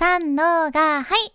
[0.00, 1.34] 三のが、はい。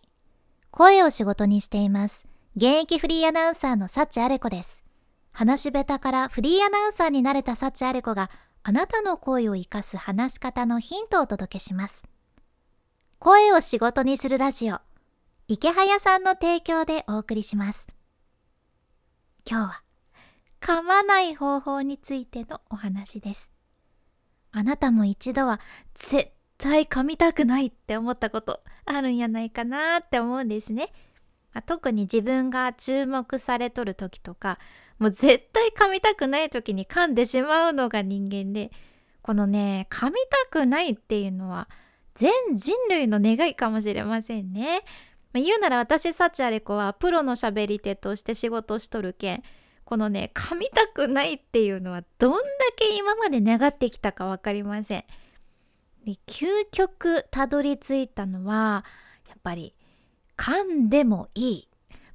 [0.72, 2.28] 声を仕事にしています。
[2.56, 4.84] 現役フリーアナウンサーのサッチアレコです。
[5.32, 8.32] 話し下手からフリーアナウンサーになれたサッチアレコが
[8.64, 12.06] あなたの声を活かす話し方のヒントをお届けします。
[13.20, 14.80] 声を仕事にするラジオ、
[15.48, 17.86] 池早さんの提供でお送りします。
[19.48, 19.82] 今日は
[20.60, 23.52] 噛まない方法についてのお話です。
[24.52, 25.60] あなたも一度は
[25.94, 30.94] 絶対噛みたくないって思ったことあるんやないかなって思うんですね。
[31.54, 34.60] まあ、特に自分が注目されとる時とか
[35.00, 38.72] もう絶対噛みたくない時に噛んでしまうのが人間で
[39.22, 41.70] このね噛みたくないっていうのは
[42.14, 44.82] 全人類の願いかもしれませんね。
[45.34, 49.44] まあ、言うなら私サチアレコはプロの喋り手として仕事しとるけん
[49.84, 52.40] このね噛みたくないっていうのはどんだ
[52.78, 55.04] け今まで願ってきたか分かりません。
[56.06, 58.86] で究極たどり着いたのは
[59.28, 59.76] やっぱり
[60.38, 61.70] 噛んでもいい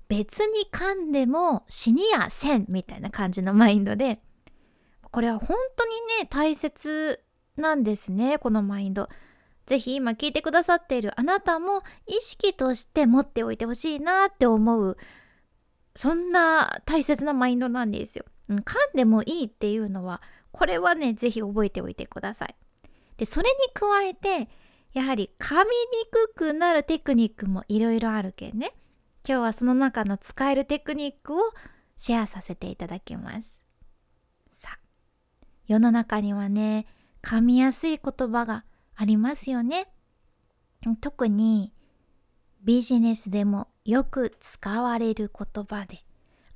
[0.09, 4.21] 別に噛んでも死にやせんみたいな感じのマインドで
[5.11, 7.21] これは本当にね大切
[7.57, 9.09] なんですねこのマインド。
[9.67, 14.97] ぜひ今聞いてくださっているあなたも意識として持っておいてほしいなって思う
[15.95, 18.25] そんな大切なマインドなんですよ。
[18.49, 22.55] うん、噛んでもいいっていうのはこれはねぜひ覚えておいてください。
[23.21, 24.49] でそれに加えて
[24.95, 25.67] やはり噛みに
[26.11, 28.73] くくなるテクニックもいろいろあるけんね。
[29.29, 31.53] 今日はその中の使えるテクニックを
[31.99, 33.63] シェアさせていただきます。
[34.49, 34.79] さあ
[35.67, 36.87] 世の中にはね
[37.21, 38.65] 噛みやすい言葉が
[38.97, 39.89] ありますよね。
[41.03, 41.75] 特に
[42.63, 46.05] ビジネスでもよく使われる言葉で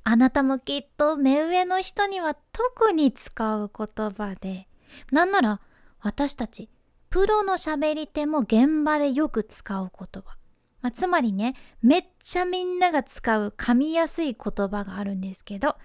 [0.03, 4.67] あなたもきっと目上の人には特に使う言葉で
[5.11, 5.61] なんなら
[6.05, 6.69] 私たち
[7.09, 10.37] プロの喋り手も現場でよく使う言葉、
[10.83, 15.75] まあ、つまりねめっちゃみんなが使う噛みやすい言葉があるんですけど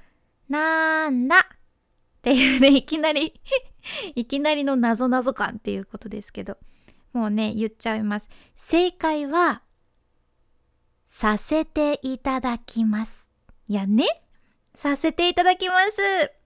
[0.50, 1.36] なんだ？
[1.38, 1.40] っ
[2.20, 3.40] ていうね いきなり
[4.14, 6.58] いきなりの謎謎感っていうことですけど
[7.14, 8.28] もうね言っちゃいます。
[8.54, 9.62] 正解は
[11.06, 13.30] させていただきます。
[13.68, 14.04] やね？
[14.74, 16.39] させていただきます。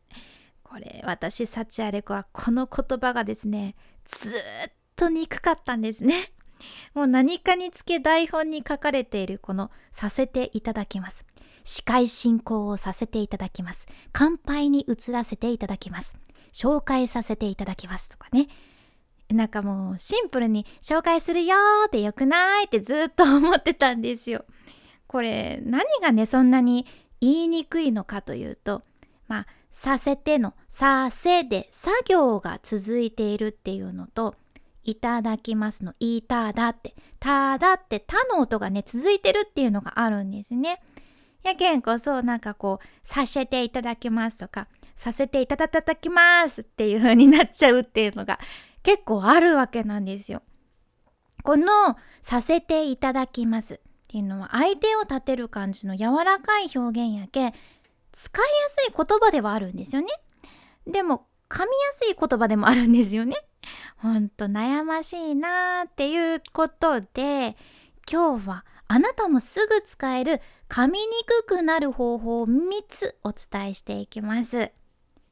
[0.75, 6.33] これ私サチアレコはこの言葉がですねずっと憎かったんですね。
[6.95, 11.25] もう何かにつけ台本に書かれているこの「させていただきます」
[11.63, 13.87] 司会進行をさせていただきます。
[14.13, 16.17] 乾杯に移らせていただきます。
[16.53, 18.49] 紹介させていただきますとかね。
[19.29, 21.57] なんかもうシンプルに紹介するよ
[21.87, 24.45] ってよくないってずっと思ってたんですよ。
[25.07, 26.85] これ何がねそんなに
[27.21, 28.83] 言いにくいのかというと
[29.29, 34.37] まあさせてのさせで作業が続いているっていうのと
[34.85, 40.81] いただきますのいただってただってたの音がね続いてるっていうのがあるんですね。
[41.43, 48.39] やけんこそなんかこうさせていただきますとかさせていただきますっていう風になっちゃうっていうのが
[48.85, 50.41] 結構あるわけなんですよ。
[51.43, 51.67] この
[52.23, 57.53] させていただきますっていうのは相手を立てる感じの柔らかい表現やけん
[58.15, 60.07] 使いやすい言葉ではあるんですよね。
[60.87, 63.37] でも噛みやすい言葉でもあるんですよね。
[63.97, 67.57] ほんと悩ましいなーっていうことで
[68.11, 72.53] 今日はあなたもすぐ使える噛みにくくなる方法を3
[72.87, 74.71] つお伝えしていきます。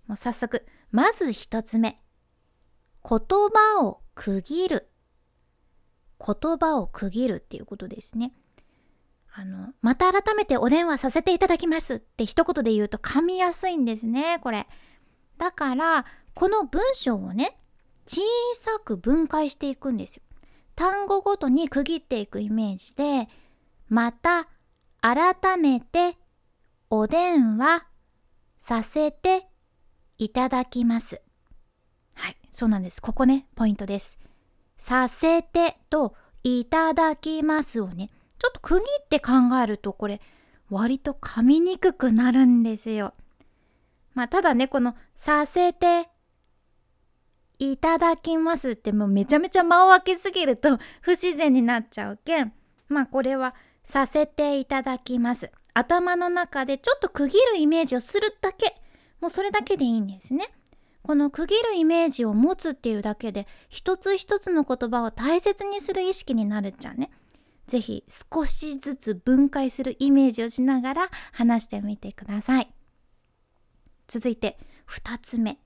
[0.08, 2.00] もう早速まず1つ目
[3.08, 4.88] 言葉を区切る
[6.18, 8.32] 言葉を区切るっていうことですね。
[9.34, 14.66] あの、また改めてお電話させていただきますって一言で言うと噛みやすいんですね、これ。
[15.38, 16.04] だから、
[16.34, 17.58] この文章をね、
[18.06, 18.20] 小
[18.54, 20.22] さく分解していくんですよ。
[20.74, 23.28] 単語ごとに区切っていくイメージで、
[23.88, 24.48] また
[25.00, 26.16] 改めて
[26.90, 27.86] お電話
[28.58, 29.46] させて
[30.18, 31.22] いただきます。
[32.14, 33.00] はい、そうなんです。
[33.00, 34.18] ここね、ポイントです。
[34.76, 38.10] させてといただきますをね、
[38.42, 40.20] ちょっと区切って考えるとこれ
[40.68, 43.12] 割と噛みにくくなるんですよ。
[44.14, 46.08] まあただねこの「させて
[47.60, 52.52] いただきます」ってもうめちゃめちゃ間を空けすぎると不自然になっちゃうけん
[52.88, 53.54] まあこれは
[53.84, 58.74] 「させていただきます」頭の中でちょっと区切るイメージをするだけ
[59.20, 60.48] もうそれだけでいいんですね。
[61.04, 67.12] この区切るイメージを持つっていうだけで一つ一つの言葉を大切にする意識になるっちゃうね。
[67.66, 72.72] ぜひ少しずつ分解するイメージをしながら話してみてください。
[74.06, 75.58] 続いて2つ目。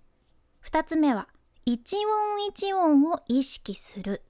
[0.65, 1.29] 2つ目は
[1.65, 4.23] 一音一音を意識する。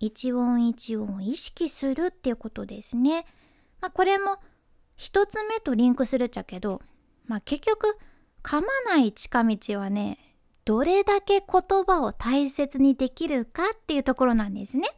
[0.00, 3.26] 一音一音を意識するっていうことですね。
[3.80, 4.38] まあ、これも
[4.96, 6.80] 一つ目とリンクするっちゃけど、
[7.26, 7.98] まあ、結局
[8.42, 10.18] 噛まない近道はね
[10.64, 14.88] どれだけ言葉を大切にできるかっていうところなんですね。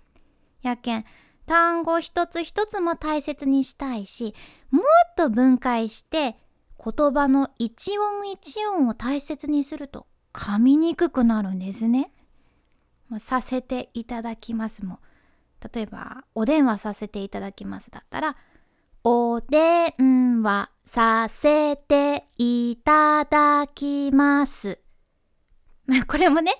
[0.62, 1.04] やけん
[1.46, 4.34] 単語一つ一つも大切にしたいし
[4.70, 6.36] もっと分解して
[6.78, 12.12] 言葉の一音一音を大切にすると噛みにくくなるんですね。
[13.18, 14.98] させていただきますも
[15.72, 18.34] 例えばお電話させていただきますだったら
[19.04, 19.94] お電
[20.42, 24.80] 話させていただきます。
[26.08, 26.52] これもね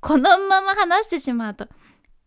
[0.00, 1.66] このまま話してしまうと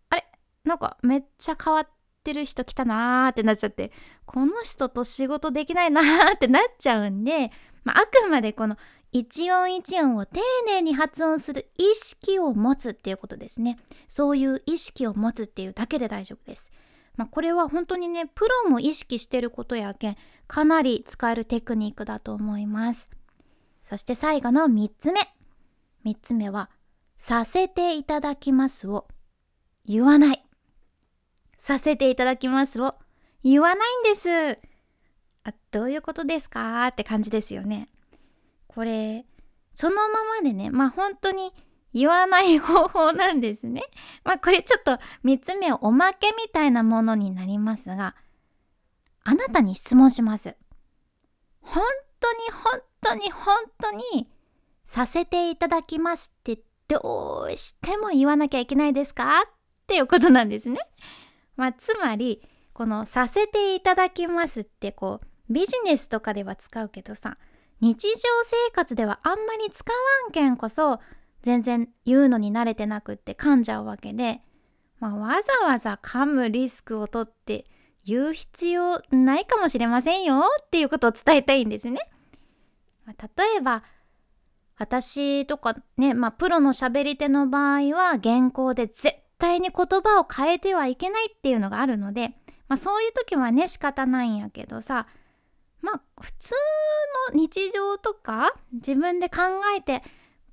[0.09, 0.25] あれ？
[0.65, 1.91] なんかめっちゃ変わって
[2.21, 3.91] てる人来たなーってなっちゃって
[4.25, 7.51] この人と仕事できないなーってなっちゃうんで、
[7.83, 8.77] まあ、あくまでこの
[9.12, 13.77] 一音一音を丁寧に発音する意識を持つっていうことですね。
[14.07, 16.71] そういう意識を持つっていうだけで大丈夫です、
[17.18, 20.17] まあ、これは本当にねプロも意識してることやけん
[20.47, 23.09] かなり使えるテクニックだと思います。
[23.83, 25.19] そして最後の3つ目。
[26.06, 26.69] 3つ目は
[27.17, 29.07] させていただきますを
[29.85, 30.40] 言わない。
[31.61, 32.95] させていただきますを
[33.43, 34.59] 言わないんです
[35.43, 37.87] あどういうことですかって感じですよね
[38.67, 39.25] これ
[39.73, 41.53] そのままでねまあ本当に
[41.93, 43.83] 言わない方法なんですね。
[44.23, 44.93] まあこれちょっと
[45.25, 48.15] 3つ目おまけみたいなものになりますが
[49.25, 50.55] あなたに質問します。
[51.59, 51.83] 本
[52.21, 54.29] 当に本当に本当に
[54.85, 59.49] させていただきますってどうしても言わなきゃいけないですかっ
[59.85, 60.79] ていうことなんですね。
[61.61, 62.41] まあつまり
[62.73, 67.37] このさせていただきますってこうビジネスとかでは使うけどさ
[67.81, 70.99] 日常生活ではあんまり使わんけんこそ
[71.43, 74.41] 全然言うのに慣れてなくって噛んじゃうわけで、
[74.99, 77.65] まあ、わざわざ噛むリスクをとって
[78.05, 81.99] 言う必要ないかもしれませんよっていうことを伝えたいんですね。
[83.05, 83.83] まあ、例えば
[84.79, 92.29] 私とかね、まあ、プロの喋り手の場合は原稿で絶対に言葉を変えてはいけないっていうのがあるので、
[92.67, 95.07] まあ、そういう時はね仕方ないんやけどさ
[95.81, 96.53] まあ普通
[97.33, 99.41] の日常とか自分で考
[99.77, 100.03] えて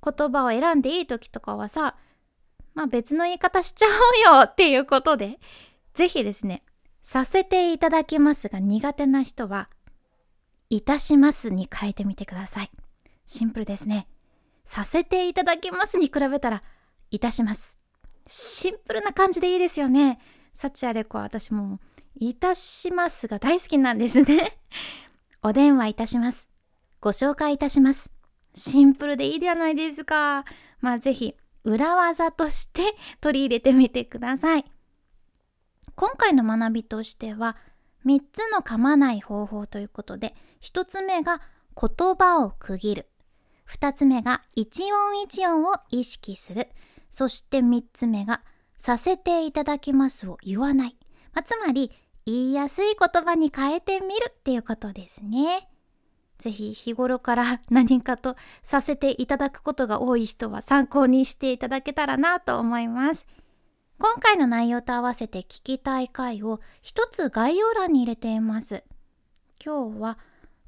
[0.03, 1.95] 言葉を選んでいい時とかはさ
[2.73, 3.85] まあ別の言い方しちゃ
[4.27, 5.39] おうよっていうことで
[5.93, 6.61] 是非ですね
[7.01, 9.69] させていただきますが苦手な人は
[10.69, 12.71] いたしますに変えてみてください。
[13.25, 14.07] シンプルですね。
[14.65, 16.61] させていただきますに比べたら
[17.09, 17.79] いたします。
[18.31, 20.19] シンプルな感じでいいですよね
[20.53, 21.79] 幸あれ子は私も
[22.15, 24.59] いたしますが大好きなんですね
[25.41, 26.49] お電話いたします。
[26.99, 28.11] ご紹介いたします。
[28.53, 30.43] シンプルでいいではないですか。
[30.81, 31.33] まあぜひ
[31.63, 34.65] 裏技として 取り入れてみてください。
[35.95, 37.55] 今回の学びとしては
[38.05, 41.41] 3つの噛まない方法ということで1つ目が
[41.75, 43.09] 言葉を区切る
[43.67, 46.69] 2つ目が一音一音を意識する
[47.09, 48.41] そして3つ目が
[48.77, 50.95] させていただきますを言わない、
[51.33, 51.91] まあ、つまり
[52.25, 55.67] 言いやすい言葉に変えてみるっていうことですね。
[56.37, 63.25] ぜひ日頃から 何かとさせていただくことが多い人は参考にしていただけたらなと思います。
[63.99, 68.85] 今回の内容と合わせて聞きたい回を一つ概要欄に入れています。
[69.63, 70.17] 今日は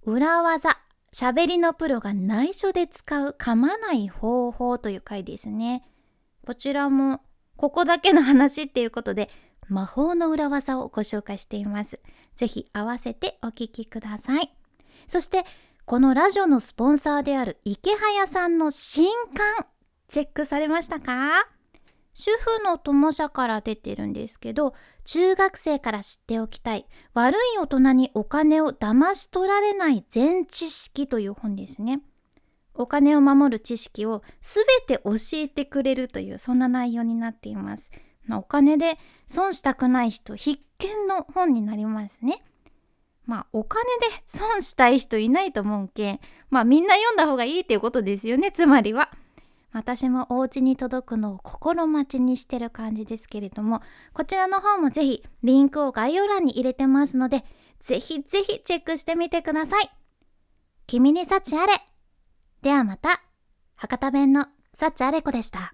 [0.03, 0.77] 裏技、
[1.13, 5.85] 喋りのプロが内緒で使う噛まない方法という回ですね。
[6.45, 7.21] こちらも
[7.55, 9.29] ここだけの話っていうことで
[9.67, 11.99] 魔法の裏技をご紹介しています。
[12.35, 14.53] ぜひ合わせてお聞きください。
[15.07, 15.43] そして
[15.85, 19.65] このラジオのスポンサーである池早さんの新刊
[20.07, 21.47] チェックされましたか？
[22.13, 24.73] 主婦の友社から出てるんですけど
[25.05, 32.01] 中学生から知っておきたい悪い大人にお金を騙し取られない全知識という本ですね
[32.81, 37.91] お金を守る知識をすべて教えてくれるというそんな内容になっています
[38.29, 38.97] お金で
[39.27, 42.43] 損したくない人必見の本になりますね。
[43.25, 46.19] まあお金で損したい人いないと思うけん
[46.49, 49.11] まあみんな読んだ方がいいっていうことですよねつまりは。
[49.73, 57.45] 私もお家に届くのを心待ちにしてる感じですけれどもこちらの方もぜひリンクを概要欄に入れてますので
[57.79, 59.89] ぜひぜひチェックしてみてください。
[60.87, 61.73] 君に幸あれ
[62.61, 63.21] ではまた
[63.75, 65.73] 博多弁の幸あれ子でした。